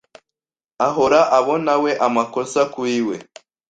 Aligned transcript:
ahora 0.87 1.19
abonawe 1.37 1.91
amakosa 2.07 2.61
kuri 2.73 2.97
we. 3.07 3.15